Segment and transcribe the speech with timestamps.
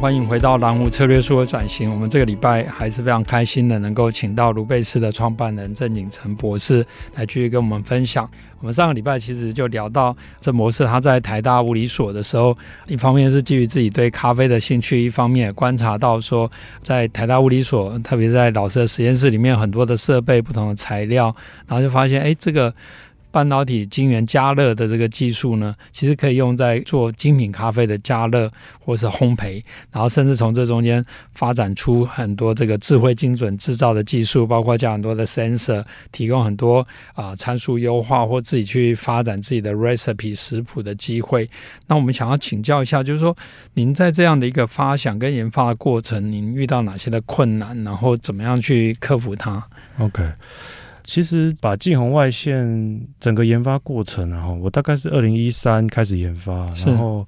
[0.00, 1.90] 欢迎回到蓝湖策略书的转型。
[1.90, 8.30] 我们这个礼拜还是非常开心的，能够请到卢贝斯的创办人郑景成博士来继续跟我们分享。
[8.60, 16.48] 我们上个礼拜其实就聊到郑博士他在台大物理所的时候，一方面是基于自己对咖啡的兴趣，一方面也观察到说，
[16.80, 21.34] 在台大物理所，特别在老师的实验室里面，很多的设备、不同的材料，
[21.66, 22.72] 然后就发现，哎，这个。
[23.30, 31.04] 半导体晶圆加热的这个技术呢，其实可以用在做精品咖啡的加热或是烘焙，然后甚至从这中间
[31.34, 41.48] 发展出很多这个智慧精准制造的技术，包括加很多的 sensor，提供很多啊、参数优化或自己去发展自己的 recipe 食谱的机会。
[41.86, 43.36] 那我们想要请教一下，就是说
[43.74, 49.62] 您在这样的一个发想跟研发的过程，您遇到哪些的困难，然后怎么样去克服它
[49.98, 50.24] ？OK。
[51.08, 57.26] 其实把近红外线整个研发过程，然后我大概是二零一三开始研发，然后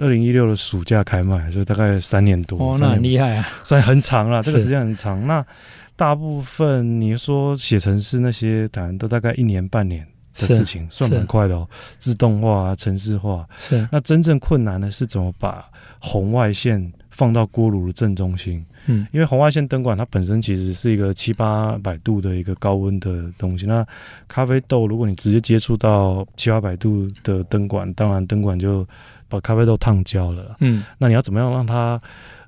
[0.00, 2.58] 二零一六的暑假开卖，所以大概三年多。
[2.58, 5.24] 哦，那很厉害啊，算很长了，这个时间很长。
[5.28, 5.46] 那
[5.94, 11.68] 大部分你说写程式那些，当然都大概一年半年的事情，算蛮快的哦。
[11.98, 13.88] 自动化、城市化是。
[13.92, 15.64] 那真正困难的是怎么把
[16.00, 18.66] 红外线放到锅炉的正中心。
[18.90, 23.66] 嗯，因为红外线灯管它本身其实是一个七八百度的一个高温的东西。
[23.66, 23.86] 那
[24.26, 28.86] 咖啡豆如果你直接接触到七八百度的灯管，当然灯管就
[29.28, 30.56] 把咖啡豆烫焦了。
[30.60, 32.00] 嗯，那你要怎么样让它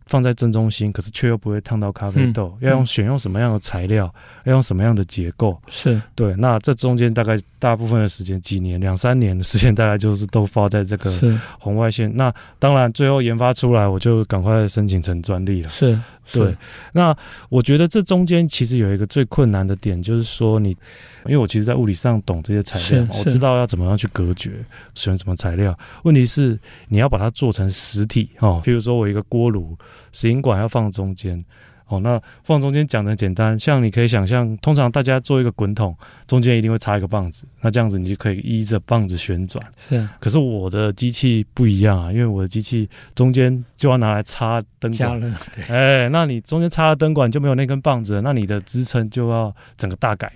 [0.06, 2.54] 放在正中心，可是却又不会烫到咖啡豆？
[2.60, 4.12] 嗯、要用选用什么样的材料？
[4.16, 5.56] 嗯、要用什么样的结构？
[5.68, 6.34] 是对。
[6.36, 11.10] 那这中间大概大部分的时间，几年、两三年的时间，大概就是都花在这个
[11.58, 12.14] 红外线。
[12.16, 15.68] 那当然，最后研发出来，我就赶快申请成专利了。
[15.68, 15.98] 是。
[16.32, 16.54] 对，
[16.92, 17.16] 那
[17.48, 20.70] 我觉得这中间其实有一个最困难的点，就是说你，
[21.26, 25.76] 因为我其实，在物理上懂这些材料，我知道要怎么样去隔绝，使用什么材料。
[26.04, 29.76] 问题是你要把它做成实体哦，比如说我一个锅炉，
[30.12, 31.44] 石英管要放中间。
[31.92, 35.94] 哦，那放中间讲的简单，像你可以想象，通常大家做一个滚筒，
[36.26, 39.62] 中间一定会插一个棒子，那这样子你就可以依着棒子旋转。
[39.76, 45.34] 是啊，可是我的机器不一样啊，因为我的机器中间就要拿来插灯管。
[45.68, 50.32] 哎，那你中间插了灯管就没有那根棒子了，那你的支撑就要整个大改。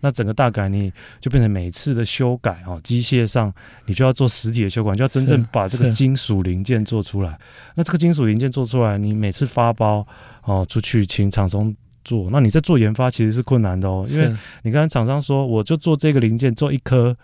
[0.00, 3.52] 那整个大改你就变成每次的修改哦，机械上
[3.86, 7.36] 你就要做实体的修改，就要真正把这个金属零件做出来。
[7.74, 10.06] 那这个金属零件做出来，你每次发包。
[10.48, 11.72] 哦，出去请厂商
[12.04, 17.14] 做，那你在做研发其实是困难的哦，因为你刚才厂商说，我就做这个零件做一颗，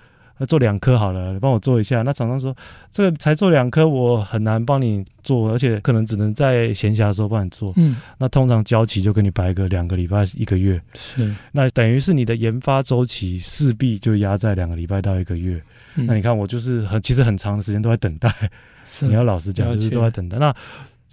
[0.46, 2.02] 做两颗好了，你帮我做一下。
[2.02, 2.54] 那厂商说，
[2.90, 7.72] 这个才做两颗，我很难帮你做，而且可能只能在闲暇的时候帮你做。
[7.76, 10.78] 嗯，那通常交期就给你排个两个礼拜一个月。
[10.92, 15.62] 是，那等于是你的研发周期势必就压在两个礼拜到一个月。
[15.94, 16.04] 嗯。
[16.04, 18.30] 那你看我就是很其实很长的时间都在等待。
[18.84, 20.36] 是， 你要老实讲，就是都在等待。
[20.36, 20.54] 那。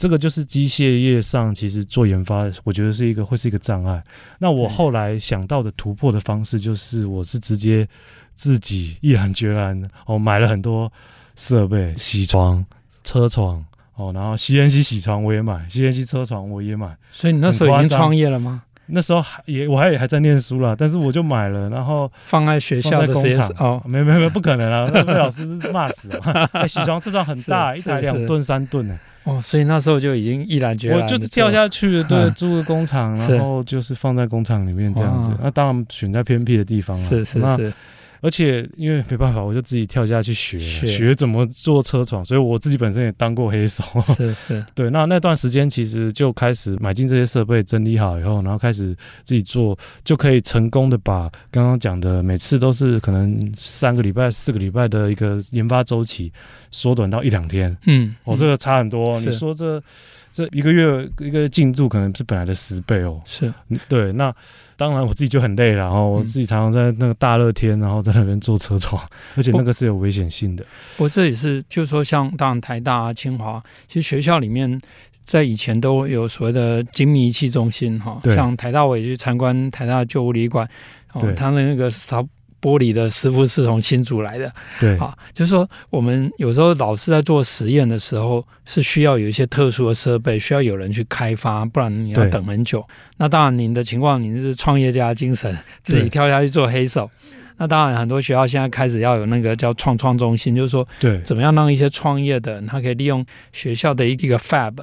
[0.02, 4.04] 这个就是机械业上，其实做研发，我觉得是一个会是一个障碍。
[4.40, 7.88] 那我后来想到的突破的方式，就是我是直接
[8.34, 10.92] 自己毅然决然哦，买了很多
[11.36, 12.66] 设备，洗床、
[13.04, 13.64] 车床
[13.94, 16.98] 哦，然后 CNC 洗床我也买，CNC 车床我也买。
[17.12, 18.64] 所以你那时候已经创业了吗？
[18.88, 26.20] 那时候还也我还也还在念书了，但是我就买了，然后放在学校的工厂哦，没没没，不可能啊，那被老师骂死了。
[26.68, 28.98] 銑床车床很大，一台两吨三吨呢。
[29.24, 35.30] 哦，所以那时候就已经毅然决然，我就是跳下去，对， 租个工厂，然后就是放在工厂里面这样子。
[35.42, 37.74] 那当然选在偏僻的地方了，是是是。
[38.22, 43.84] 而且因为没办法，我就自己跳下去学学怎么做车床，所以我自己本身也当过黑手。
[44.16, 44.90] 是是， 对。
[44.92, 56.32] 那那段时间其实就开始买进这些设备，整理好以后，然后开始自己做，就可以成功的把刚刚讲的每次都是可能三个礼拜、四个礼拜的一个研发周期，
[56.70, 57.76] 缩短到一两天。
[57.88, 59.20] 嗯，哦，这个差很多。
[59.22, 59.82] 你说这
[60.32, 63.22] 这一个月一个进度可能是本来的十倍哦。
[63.26, 63.54] 是，
[63.88, 64.12] 对。
[64.14, 64.34] 那。
[64.78, 69.00] 当然，我自己就很累了，然后我自己常常在那个大热天，然后在那边坐车床，
[69.38, 70.66] 而且那个是有危险性的。
[70.98, 74.82] 我这也是，就是说，像当然台大啊、清华，其实学校里面
[75.24, 78.20] 在以前都有所谓的精密仪器中心哈。
[78.24, 80.68] 像台大我也去参观台大旧物理馆，
[81.14, 82.28] 哦，他的那个扫
[82.62, 84.54] 玻璃的师傅是从新竹来的。
[84.80, 92.86] 对，啊，就是说我们有时候老师在做实验的时候，是需要有一些特殊的设备，需要有人去开发，不然你要等很久。
[93.18, 97.10] 那当然，您的情况，您是创业家精神，自己跳下去做黑手。
[97.58, 104.74] 那当然，很多学校现在开始要有那个叫创创中心，就是说，对，怎么样让一些创业的人，他可以利用学校的一个 fab，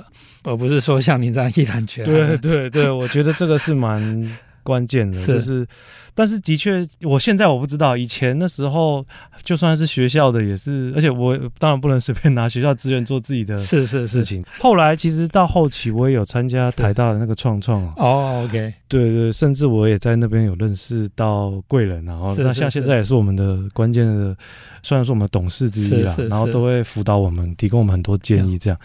[0.44, 2.12] 而不是说像您这样毅然决然。
[2.12, 4.38] 对对对，我觉得这个是蛮。
[4.68, 5.34] 关键的，是。
[5.36, 5.66] 就是，
[6.14, 9.02] 但是的确，我现在我不知道，以前的时候，
[9.42, 14.44] 就算是学校的也是，而且我当然不能随便拿学校资源做自己的是是事情。
[14.60, 24.36] 后来其实到后期，我也有参加台大的那个创创哦，OK，对对，甚至我也在那边有认识到贵人，然后那像现在也是我们的关键的，
[24.82, 28.78] 虽然说我们董事之一啦，然后都会辅导我们，提供我们很多建议，这样。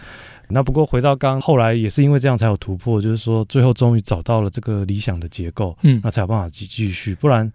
[0.48, 7.14] 那不过回到刚后来也是因为这样才有突破，就是说最后终于找到了这个理想的结构，嗯，那才有办法继继续。
[7.14, 7.50] 不然，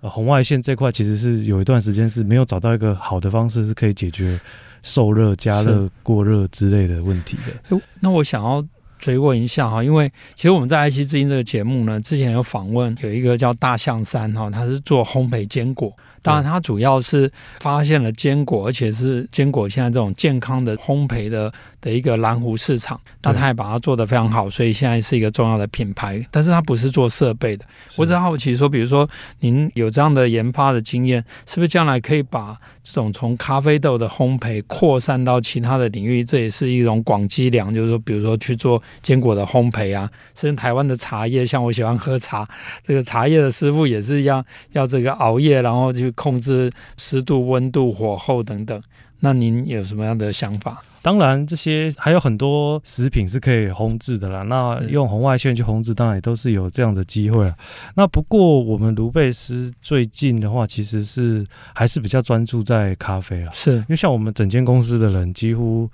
[0.00, 4.38] 呃，红外线这块其实是有一段时间是没有找到一个好的方式是可以解决
[4.82, 7.80] 受热、加热、过热之类的问题的。
[8.00, 8.64] 那我想要
[9.02, 15.92] 追问一下哈，因为其实我们在 IC 之音这个节目呢，之前有访问有一个叫大象山哈，他是做烘焙坚果。
[16.24, 17.28] 当然，他主要是
[17.58, 23.00] 发现了坚果，而且是坚果现在这种健康的烘焙的的一个蓝湖市场。
[23.22, 26.24] 那他也把它做得非常好，所以现在是一个重要的品牌。
[26.30, 27.64] 但是他不是做设备的。
[27.96, 29.08] 我只好奇说，比如说
[29.40, 36.22] 您有这样的研发的经验，是不是将来可以把这种从咖啡豆的烘焙扩散到其他的领域？
[36.22, 42.48] 这也是一种广积粮，就是说，比如说去做坚果的烘焙啊，甚至台湾的茶叶，像我喜欢喝茶，
[42.86, 46.10] 这个茶叶的师傅也是一样，要这个熬夜，然后去。
[46.14, 48.80] 控制湿度、温度、火候等等，
[49.20, 50.80] 那您有什么样的想法？
[51.00, 54.42] 当然，这些还有很多食品是可以烘制的啦。
[54.42, 57.56] 那用红外线去烘制，当然也都是有这样的机会了。
[57.96, 65.90] 那不过，我们卢贝斯最近的话，其实是还是比较专注在咖啡了，是因为像我们整间公司的人几乎。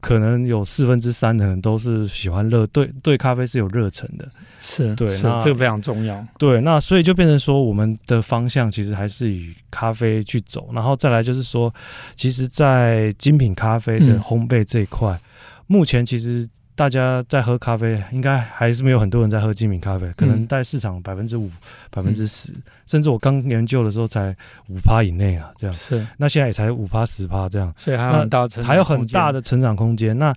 [0.00, 4.28] 可能有四分之三的人都是喜欢热，对对，咖啡是有热忱的，
[4.60, 6.24] 是对，是那这个非常重要。
[6.38, 11.72] 对，那所以就变成说，我们的方向其实还是以咖啡去走，然后再来就是说，
[12.16, 15.20] 其实，在精品咖啡的烘焙这一块，嗯、
[15.66, 16.48] 目前其实。
[16.78, 21.50] 大家在喝咖啡，应该还是没有很多人在喝精品咖啡，可能在市场百分之五、
[21.90, 22.54] 百分之十，
[22.86, 24.32] 甚至我刚研究的时候才
[24.68, 26.06] 五趴以内啊，这样是。
[26.18, 30.16] 那现在也才五趴十趴这样，所以还有很大成，还有很大的成长空间。
[30.16, 30.32] 那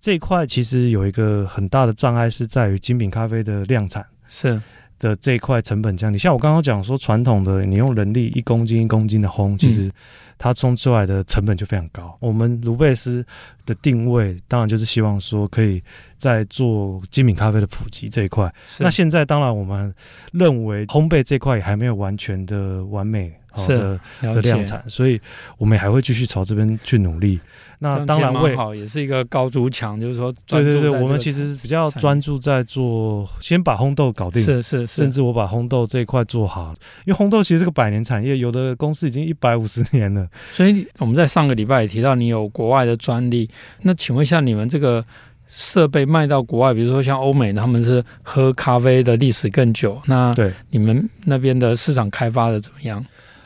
[0.00, 4.60] 这一块其实有一个很大的障碍是在于精品咖啡的量产是
[4.98, 6.18] 的这一块成本降低。
[6.18, 9.90] 像我刚刚讲说，传统的你用人力一公斤一公斤的烘，其实。
[10.36, 12.14] 它冲出来的成本就非常高。
[12.18, 13.24] 我们卢贝斯
[13.64, 15.80] 的定位当然就是希望说可以
[16.18, 18.52] 在做精品咖啡的普及这一块。
[18.80, 19.94] 那现在当然我们
[20.32, 23.32] 认为烘焙这块也还没有完全的完美
[23.68, 25.20] 的的量产，所以
[25.58, 27.38] 我们还会继续朝这边去努力。
[27.80, 36.72] 那当然会好，也是一个高筑墙，就是说，对对对，我们其实比较专注在做，先把烘豆搞定，是是，甚至我把烘豆这一块做好，
[37.04, 40.26] 因为烘豆其实是个百年产业，有的公司已经一百五十年了。
[40.52, 43.50] 所以我们在上个礼拜也提到，你有国外的专利，
[43.82, 45.04] 那请问一下，你们这个
[45.48, 53.04] 设备卖到国外，比如说像欧美，他们是喝咖啡的历史更久，那对你们那边的市场开发的怎么样？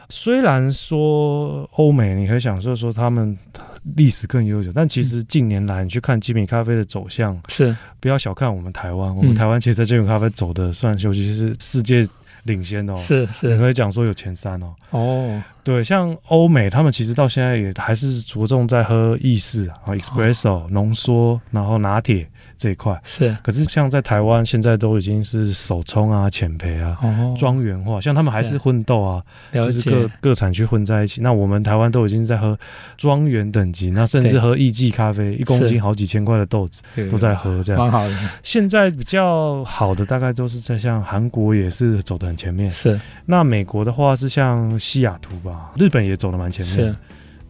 [0.08, 3.36] 虽然说欧美，你可以享受说他们。
[3.96, 9.16] 历史更悠久，但其实近年来你去看精品咖啡的走向，是不要小看我们台湾。
[9.16, 12.06] 我们台湾其实在精品咖啡走的算，尤其是世界
[12.42, 12.94] 领先哦。
[12.96, 14.74] 是是，你可以讲说有前三哦。
[14.90, 22.28] 哦，对，像欧美，他们其实到现在也还是着重在喝意式啊，espresso 浓缩，然后拿铁。
[22.58, 23.00] 这一块。
[23.04, 26.98] 是，可是像在台湾现在都已经是手冲啊、浅焙啊、
[27.38, 29.22] 庄园化，像他们还是混豆啊，
[29.52, 31.20] 就是各各产区混在一起。
[31.22, 32.58] 那我们台湾都已经在喝
[32.96, 37.80] 庄园等级，那甚至喝意季咖啡，一公斤好几千块的豆子都在喝，这样。
[37.80, 38.18] 蛮好的。
[38.42, 43.00] 现在比较好的大概都是在像韩国也是走的很前面，是。
[43.24, 46.96] 那美国的话是像西雅图吧，日本也走的蛮前面。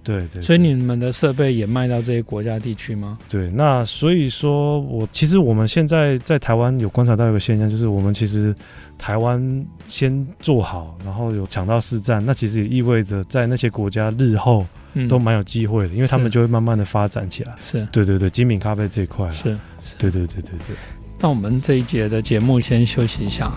[0.08, 3.18] 对对，所以你们的设备也卖到这些国家地区吗？
[3.28, 8.54] 对，那所以说我其实我们现在在台湾有观察到一个现象，就是我们其实
[8.96, 14.64] 台湾先做好，然后有抢到市占，那其实也意味着在那些国家日后
[15.10, 17.54] 都蛮有机会的，嗯、因为他们就会慢慢的发展起来。
[17.60, 19.50] 是，对对对，精品咖啡这一块是，
[19.84, 20.74] 是，对对对对对。
[21.20, 23.52] 那我们这一节的节目先休息一下。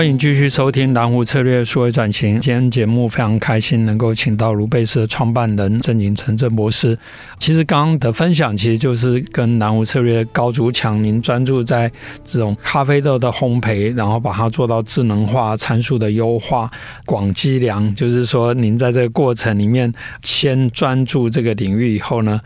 [0.00, 2.40] 欢迎继续收听蓝湖策略数位转型。
[2.40, 6.98] 今天节目非常开心，能够请到卢贝斯的创办人郑景成郑博士。
[7.38, 11.92] 其实刚刚的分享，其实就是跟蓝湖策略高筑墙，您专注在
[12.24, 16.70] 这种咖啡豆的烘焙，然后把它做到智能化、参数的优化、
[17.04, 17.94] 广积粮。
[17.94, 19.92] 就是说，您在这个过程里面，
[20.22, 22.40] 先专注这个领域以后呢，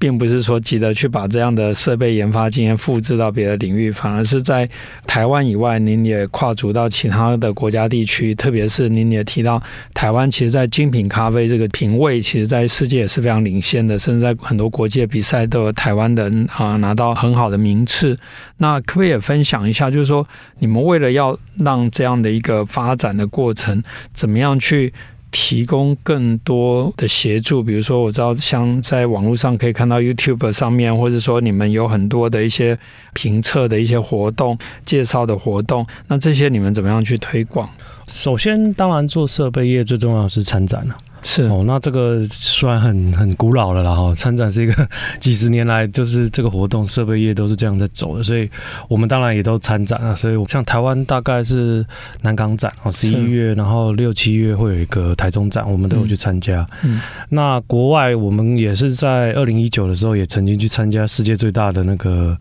[0.00, 4.66] 并不是说急着去把这样的设备研发经验复制到别的领域，反而是在
[5.06, 8.34] 台湾以外，您也跨足到其他的国家地区。
[8.34, 18.16] 特别是您也提到，台湾其实在精品咖啡这个品味，其实在世界也是非常领先的，甚至在很多国际比赛都有台湾人啊拿到很好的名次。
[18.56, 20.26] 那可不可以也分享一下，就是说
[20.60, 23.82] 你们为了要让这样的一个发展的过程，
[24.14, 24.92] 怎么样去？
[25.30, 32.78] 提供更多的协助，比如说我知道像在网络上可以看到 YouTube 上面，或者说你们有很多的一些
[33.12, 37.68] 评测的一些活动、介绍的活动，那这些你们怎么样去推广？
[38.08, 40.96] 首先，当然做设备业最重要是参展了。
[41.22, 44.88] 是哦，那这个虽然很很古老了啦哈，参展是一个
[45.20, 48.48] 几十年来就是这个活动，设备业都是这样在走的，所以
[48.88, 50.16] 我们当然也都参展了。
[50.16, 51.84] 所以像台湾大概是
[52.22, 56.66] 南港展哦，十一月，然后六七月会有一个台中展，我们都有去参加。
[56.82, 62.36] 嗯，那国外我们也是在二零一九的时候也曾经去参加世界最大的那个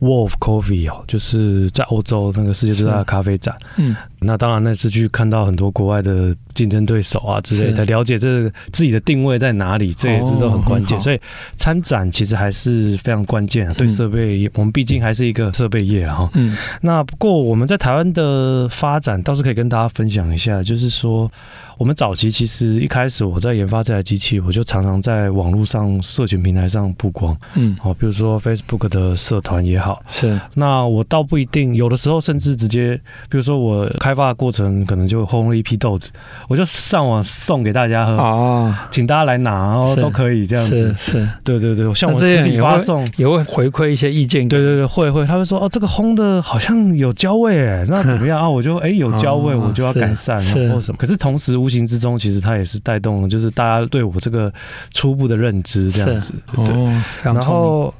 [0.00, 3.56] World of Coffee 哦，就是在欧洲那个世界最大的咖啡展。
[3.76, 8.18] 嗯，那当然那次去看到很多国外的竞争对手啊之类，的了解。
[8.18, 11.00] 这自己的定位在哪里，这也是都很关键。
[11.00, 11.20] 所以
[11.56, 13.74] 参展其实还是非常关键啊。
[13.76, 16.28] 对设备业，我们毕竟还是一个设备业哈。
[16.34, 16.56] 嗯。
[16.80, 21.30] 那不过我们在台湾的发展倒是可以跟大家分享一下，就是说。
[21.78, 30.40] 我们早期其实一开始我在研发这台机器，我就常常在网络上、社群平台上曝光，嗯，好，比如说 Facebook 的社团也好，是。
[30.54, 36.08] 那我倒不一定，有的时候甚至直接，比如说我开发的过程可能就烘了一批豆子，
[36.48, 41.28] 我就上网送给大家喝，哦，请大家来拿，然后都可以这样子，是，是。
[41.44, 43.06] 对对对，像我实体发送。
[43.18, 48.40] 也会回馈一些意见，对对对，会会，他会说哦，这个烘的好像有焦味哎，那怎么样？
[48.40, 48.48] 啊？
[48.48, 50.38] 我就哎有焦味，我就要改善，
[50.72, 50.96] 或什么。
[50.98, 54.50] 可是同时无形之中，其实它也是带动了，就是大家对我这个
[54.90, 56.32] 初步的认知这样子。
[56.64, 57.92] 对，哦、然后，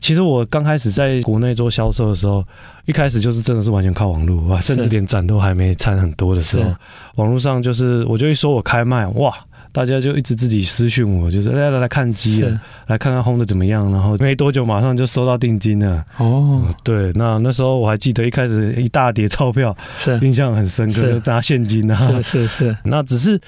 [0.00, 2.44] 其实我刚开始在国内做销售的时候，
[2.86, 6.74] 一开始就是真的是完全靠网络哇，甚至连展都还没参很多的时候，
[7.16, 9.32] 网络上就是我就一说我开卖哇。
[9.72, 16.04] 大家就一直自己私讯我，就是来来来看机了，来看看烘的怎么样，然后没多久马上就收到定金了。
[16.18, 21.94] 哦，对，那那时候我还记得一开始一大叠钞票，是印象很深刻，就拿现金啊。
[21.94, 22.76] 是是是。
[22.84, 23.40] 那只是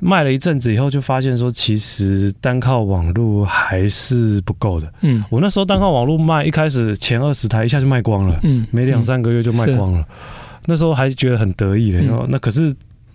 [0.00, 4.92] 卖了一阵子以后，就发现说其实单靠网络还是不够的。
[5.00, 10.04] 嗯，我那时候单靠网络卖，一开始前二十台一下就卖光了，嗯，没两三个月就卖光了。
[10.66, 12.74] 那时候还是觉得很得意的，然后那可是。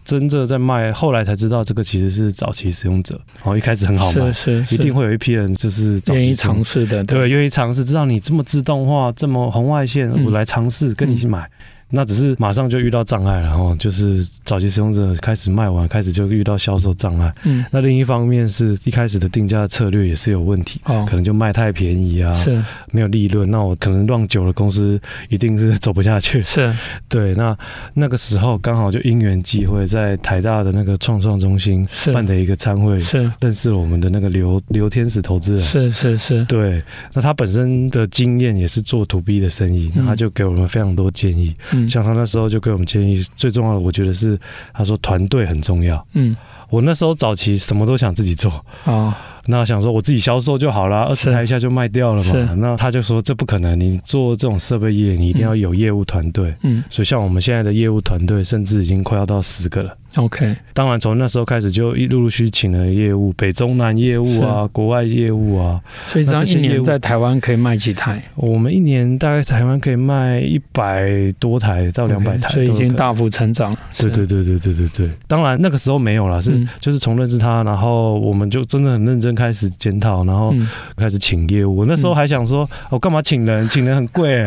[0.10, 3.22] 真正在卖，后来才知道这个其实是早期使用者。
[3.38, 11.48] 然后一开始很好卖，是是，一定会有一批人就是愿意尝试的，对，愿意尝试，知道你这么自动化，这么红外线，我来尝试跟你一起买。
[11.90, 17.34] 那只是马上就遇到障碍，然后就是早期使用者开始卖完，开始就遇到销售障碍。
[17.44, 23.50] 嗯，那另一方面是一开始的定价策略也是有问题，哦，可能就卖太便宜啊，是没有利润。
[23.50, 26.42] 那我可能让久了，公司一定是走不下去。
[26.42, 26.74] 是，
[27.10, 27.34] 对。
[27.36, 27.58] 那
[27.94, 35.62] 那个时候刚好就因缘际会，在台大的那个创创中心办的一个参会，是认识了我们的那个刘刘天使投资人。
[35.62, 36.84] 是是是，对。
[37.14, 41.56] 那他本身的经验也是做 to B 的生意，那他就给我们非常多建议。
[41.88, 44.40] 像他那时候就给我们建议，最重要的我觉得是，
[44.74, 46.04] 他说团队很重要。
[46.14, 46.36] 嗯，
[46.70, 49.18] 我那时候早期什么都想自己做啊。
[49.52, 52.54] 那想说我自己销售就好了，二十台一下就卖掉了嘛。
[52.56, 56.54] 那他就说这不可能，你做这种设备业，你一定要有业务团队。
[56.62, 59.92] 嗯，所以像我们现在的业务团队，甚至已经快要到十个了。
[60.18, 65.82] OK，当然从那时候开始就一陆陆续续请了业务，北中南业务啊，国外业务啊。
[66.08, 68.22] 所以这样一年在台湾可以卖几台？
[68.36, 73.76] 我们一年大概台湾可以卖一百多台到两百台，所以已经大幅成长。
[73.98, 75.10] 对对对对对对对。
[75.28, 79.39] 当然那个时候没有了，是就是从认识他，然后我们就真的很认真。
[79.40, 80.54] 开始检讨，然后
[80.98, 81.78] 开始请业务。
[81.78, 83.68] 我那时候还想说，我干嘛请人？
[83.70, 84.46] 请人很贵，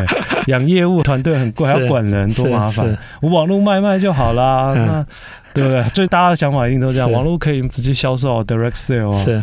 [0.49, 2.97] 养业务团队很贵，还要管人，多麻烦。
[3.23, 4.75] 我网络卖卖就好啦。
[4.77, 5.07] 那
[5.55, 5.83] 对不对？
[5.95, 9.43] 最大家的想法一定都这样，网络可以直接销售，direct sale。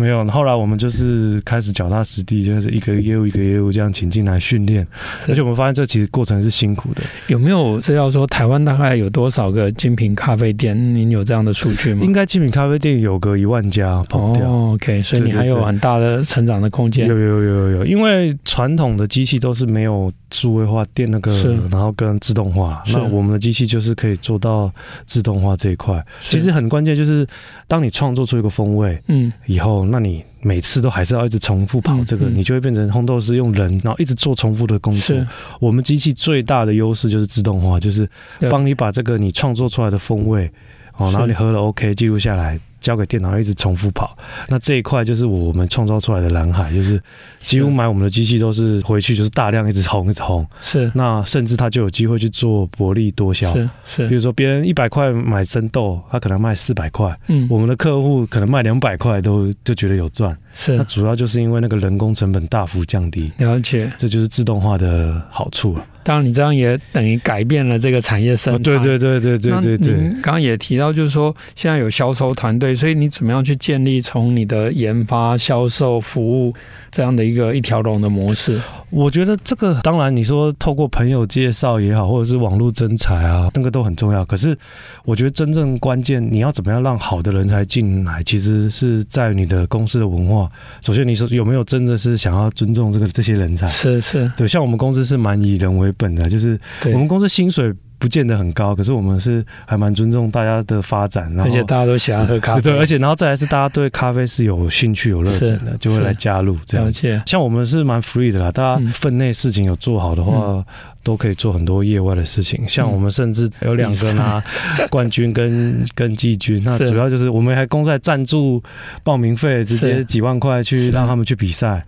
[0.00, 0.24] 没有。
[0.26, 4.86] 后来我们就是开始脚踏实地，就是一个业务一个业务这样请进来训练，
[5.28, 7.02] 而且我们发现这其实过程是辛苦的。
[7.26, 10.76] 有没有资料说台湾大概有多少个精品咖啡店？
[10.94, 12.02] 您有这样的数据吗？
[12.02, 14.48] 应该精品咖啡店有个一万家跑掉。
[14.48, 17.06] 哦，OK，所以你还有很大的成长的空间。
[17.06, 21.32] 有有有有有，因为传统的机器都是没有数位化电那个，
[21.70, 22.82] 然后跟自动化。
[22.92, 24.72] 那我们的机器就是可以做到
[25.04, 26.04] 自动化这一块。
[26.20, 27.26] 其实很关键就是，
[27.66, 35.16] 当你创作出一个风味，嗯，以后那你每次都还是要一直重复跑这个，你就会变成烘豆师用人，然后一直做重复的工作。
[35.60, 38.08] 我们机器最大的优势就是自动化，就是
[38.50, 40.50] 帮你把这个你创作出来的风味，
[40.96, 42.58] 哦，然后你喝了 OK 记录下来。
[42.80, 44.16] 交给电脑一直重复跑，
[44.48, 47.00] 那这一块就是我们创造出来的蓝海，就是
[47.38, 50.90] 几乎买我们的机器都是回去就是大量一直轰一直轰，是。
[50.94, 60.76] 那甚至他就有机会去做薄利多销，是是，比如说别人一百块买生豆，他可能卖四百块，嗯，我们的客户可能卖两百块都就觉得有赚，是。
[60.76, 65.86] 那主要就是因为那个人工成本大幅降低，了解，这就是自动化的好处了。
[66.02, 68.62] 当然，你这样也等于改变了这个产业生态。
[68.62, 69.94] 对对对对对对对。
[70.22, 76.54] 刚刚也提到，就是说现在有销售团队，所以你怎么样去建立从你的研发、销售、服务
[76.90, 78.60] 这样的一个一条龙的模式？
[78.90, 84.24] 我觉得这个当然，你说透过朋友介绍也好，或者是网络征才啊，那个都很重要。
[84.24, 84.56] 可是
[85.04, 90.50] 我觉得真正关键，你要怎么样让好的人才进来，其实是在你的公司的文化。
[90.80, 93.66] 首先，你说有没有真的是想要尊重这个这些人才？
[93.68, 97.72] 是是，对，像我们公司是蛮以人为本的，就是我们公司薪水。
[98.00, 106.90] 不见得很高，可是我们是还蛮尊重大家的发展，然后而且大家都喜欢喝咖啡，对，而且然后再来是大家对咖啡是有兴趣、有热忱的，就会来加入这样。
[107.26, 110.64] 像我们是蛮 free 的啦，大家分内事情有做好的话，嗯、
[111.02, 112.66] 都可以做很多业外的事情。
[112.68, 114.42] 像我们甚至有两个拿
[114.90, 118.62] 冠军跟 跟季军，那主要就是我们还公赛赞助
[119.02, 121.84] 报名费，直接几万块去让他们去比赛。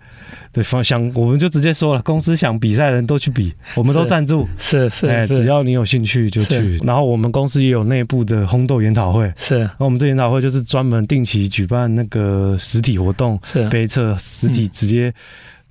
[0.51, 4.87] 对方想，我们就直接说了，公司想比赛的人都去比，我们都赞助，是。
[4.91, 6.77] 是，哎，只要你有兴趣就去。
[6.83, 9.61] 然后我们公司也有内部的烘豆研讨会，是。
[9.61, 13.67] 然后我们这研讨会就是专门定期举办那个实体活动，是。
[13.69, 15.11] 杯测实体直接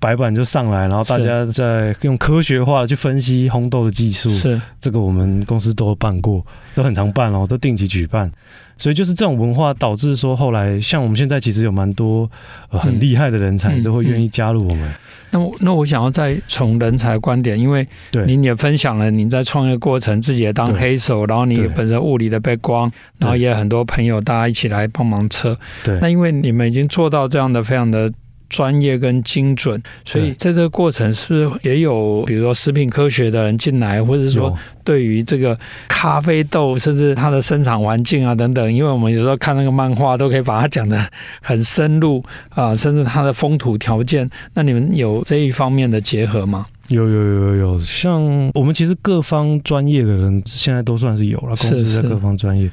[0.03, 4.61] 白板就上来，然后大家在用科学化去分析烘豆的技术，是。
[4.81, 6.45] 这个我们公司都有办过，
[6.75, 8.29] 都很常办哦，都定期举办。
[8.77, 12.29] 所以就是这种文化导致说，后来像我们现在其实有蛮多
[12.71, 14.83] 呃很厉害的人才都会愿意加入我们。
[14.83, 14.95] 嗯嗯嗯、
[15.31, 17.87] 那我那我想要再从人才观点，因为
[18.27, 25.57] 您也分享了您在创业过程，自己也当黑手，然后你本身物理的背光，然后也有很多朋友大家一起来帮忙测。
[25.85, 28.13] 对，那因为你们已经做到这样的非常的。
[28.53, 41.03] 专业跟精准，所以在这个过程是不是也有，比如说食品科学的人进来，或者说对于这个咖啡豆，甚至它的生产环境啊等等，因为我们有时候看那个漫画，都可以把它讲的
[41.41, 46.67] 很深入啊，甚至它的风土条件，那你们有这一方面的结合吗？
[46.89, 52.69] 有有有有有，像我们其实各方专业的人现在都算是有了，公司在各方专业。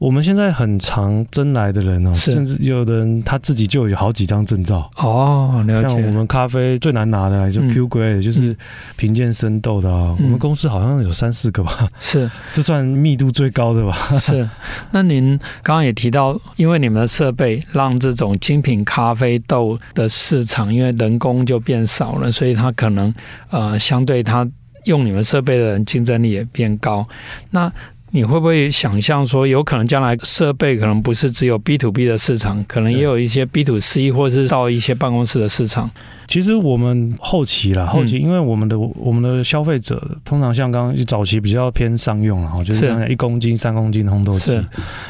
[0.00, 5.62] 我们现在很常真来的人哦，甚至有的人他自己就有好几张证照哦。
[5.66, 5.88] 了解。
[5.88, 8.56] 像我们咖啡最难拿的就 Q Grade，就是
[8.96, 10.16] 评鉴生豆的啊。
[10.18, 11.86] 我们公司好像有三四个吧。
[11.98, 13.92] 是，这算密度最高的吧？
[14.18, 14.48] 是。
[14.90, 23.14] 那您刚刚也提到，因为你们的设备让这种精品咖啡豆的市场，因为人工就变少了，所以它可能
[23.50, 24.48] 呃相对它
[24.86, 27.06] 用你们设备的人竞争力也变高。
[27.50, 27.70] 那
[28.12, 35.88] 你会不会想象说，有可能将来设备可能不是只有 B to B 的市场，可能也有一些 B to C 或者是到一些办公室的市场？
[36.30, 44.56] 其实我们后期啦，后期因为我们的我们的消费者通常像刚刚早期比较偏商用，然后就是刚才一公斤、三公斤烘豆机。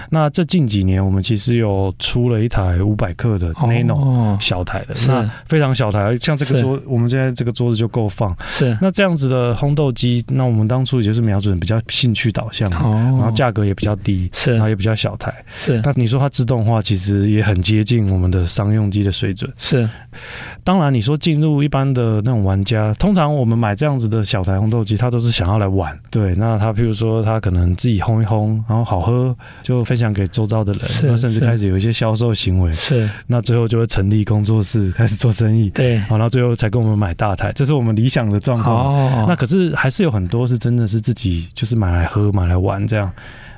[0.09, 8.35] 那这近几年我们其实有出了一台五百克的 Nano 小台的，那非常小台，像这个桌，我们现在这个桌子就够放。
[8.49, 15.31] 是那这样子的烘豆机，那我们当初也就是瞄准比较兴趣导向，然后价格也比较低，是然后也比较小台。
[15.55, 19.53] 是那你说它自动化，其实也很接近我们的商用机的水准。
[19.59, 19.87] 是
[20.65, 21.10] 当然你说。
[21.11, 25.99] 说进入一般的那种玩家，通常我们买这样子的小台烘豆机，他都是想要来玩。
[26.09, 32.73] 对，那他譬如说他可能自己烘一烘，然后好喝就分享给周遭的人，那甚至开始有一些销售行为。
[32.73, 35.69] 是，那最后就会成立工作室开始做生意。
[35.71, 38.77] 对，好，然后最后才跟我们买大台，这是我们理想的状况。
[38.77, 43.11] 哦，那可是还是有很多是真的是自己就是买来喝、买来玩这样。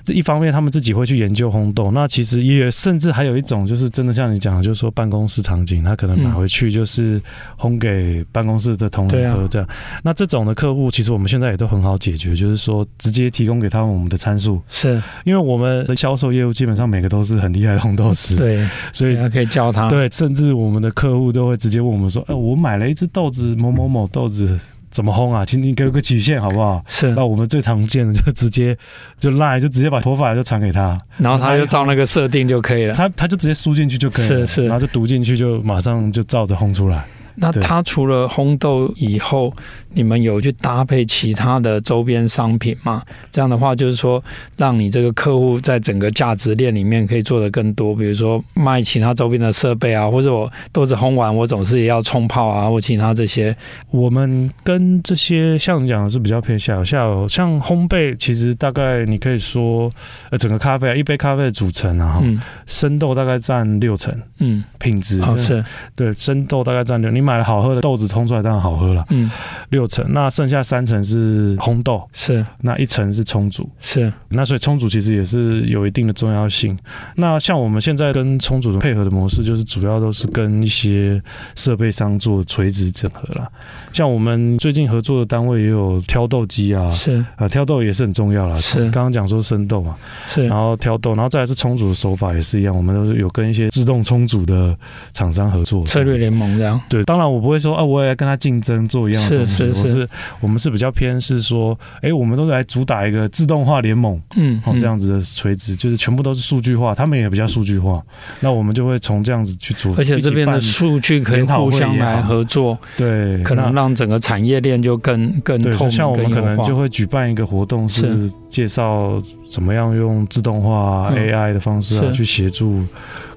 [0.04, 7.20] 这一方面他们自己会去研究烘豆，那其实也甚至还有一种就是真的像你讲的，就是说办公室场景，他可能买回去就是
[7.58, 9.68] 烘给办公室的同仁喝这样。
[10.02, 24.58] 那这种的客户，其实我们现在也都很好解决，就是说直接提供给他们我们的参数，是因为我们的销售业务基本上每个都是很厉害的烘豆师，对，所以他可以教他，对，甚至我们的客户都会直接问我们说，哎，我买了一只豆子，某某某豆子。
[24.92, 25.44] 怎么烘啊？
[25.44, 26.84] 请你给我个曲线好不好？
[26.86, 27.10] 是。
[27.12, 28.76] 那我们最常见的就直接
[29.18, 32.94] 就赖，就直接把头发就传给他，然后他就照那个设定就可以了。
[32.94, 37.04] 他他就直接输进去就可以了，是是，然后就读进去就马上就照着烘出来。
[37.36, 39.52] 那它除了烘豆以后，
[39.94, 43.02] 你们有去搭配其他的周边商品吗？
[43.30, 44.22] 这样的话，就是说，
[44.56, 53.56] 让你这个客户在整个价值链里面可以做得更多，比如说卖其他周边的设备啊，或者我豆子烘完，我总是也要冲泡啊，或其他这些。
[53.90, 59.90] 我们跟这些像你讲的是比较偏向下游，像烘焙，其实大概你可以说，
[60.30, 65.64] 呃，整个咖啡啊，一杯咖啡的组成啊，嗯，生豆大概占六成，嗯，品质哦是，
[65.96, 69.30] 对，生豆大概占六，你买了好喝的豆子冲出来当然好喝了，嗯，
[69.70, 76.76] 六成，那剩下三成是烘豆，是，那一层是充足，是，那所以充足其实也是有一定的重要性。
[77.16, 81.22] 那像我们现在跟充足的配合的模式，就是主要都是跟一些
[81.54, 83.48] 设备商做垂直整合啦。
[83.92, 88.56] 像我们最近合作的单位也有挑豆机啊，是，啊，挑豆也是很重要啦。
[88.56, 94.76] 是，刚刚讲说生豆嘛，是，然后挑豆，然后再来是充足的手法也是一样，我们都是有跟一些自动充足的
[95.12, 97.02] 厂商合作，策略联盟这样，对。
[97.12, 99.52] 当然，我不会说啊，我也要跟他竞争做一样的东西。
[99.52, 100.08] 是是是，我是
[100.40, 108.02] 我们是比较偏是说，哎，我们都来主打一个自动化联盟，嗯，好这样子的垂直，就是全部都是数据化，他们也比较数据化。
[108.40, 115.90] 那我们就会从这样子去做，而且这边的数据可以互相来合作，对，可能让整个产业链就更更透明。
[115.90, 122.82] 像我们可能就会举办一个活动，是介绍怎么样用自动化 AI 的方式啊，去协助。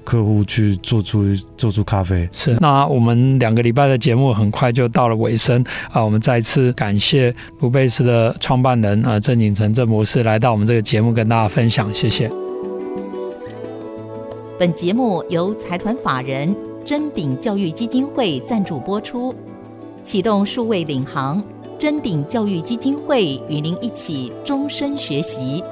[0.06, 1.24] 客户去做出
[1.58, 2.28] 做出咖啡。
[2.30, 12.30] 是，那我们两个礼拜的节目很快就到了尾声啊，我们再次感谢卢贝斯的创办人啊郑景成郑博士来到我们这个节目跟大家分享，谢谢。
[14.56, 19.34] 本节目由财团法人臻鼎教育基金会赞助播出，
[20.04, 21.42] 启动数位领航，
[21.80, 25.64] 臻鼎教育基金会与您一起终身学习。